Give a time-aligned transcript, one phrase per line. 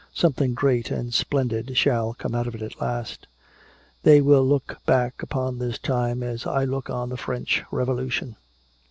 [0.15, 3.27] Something great and splendid shall come out of it at last.
[4.01, 8.35] They will look back upon this time as I look on the French Revolution."